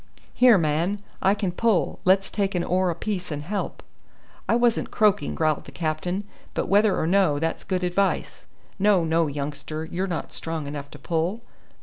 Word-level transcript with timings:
"Here, 0.33 0.57
man, 0.57 1.03
I 1.21 1.35
can 1.35 1.51
pull; 1.51 1.99
let's 2.05 2.31
take 2.31 2.55
an 2.55 2.63
oar 2.63 2.89
apiece 2.89 3.29
and 3.29 3.43
help." 3.43 3.83
"I 4.49 4.55
wasn't 4.55 4.89
croaking," 4.89 5.35
growled 5.35 5.65
the 5.65 5.71
captain; 5.71 6.23
"but 6.55 6.67
whether 6.67 6.97
or 6.99 7.05
no, 7.05 7.37
that's 7.37 7.63
good 7.63 7.83
advice. 7.83 8.47
No, 8.79 9.03
no, 9.03 9.27
youngster, 9.27 9.85
you're 9.85 10.07
not 10.07 10.33
strong 10.33 10.65
enough 10.65 10.89
to 10.89 10.97
pull." 10.97 11.41